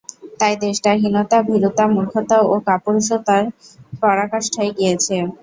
[0.39, 3.43] তাই দেশটা হীনতা, ভীরুতা, মূর্খতা ও কাপুরুষতার
[4.01, 5.15] পরাকাষ্ঠায় গিয়েছে।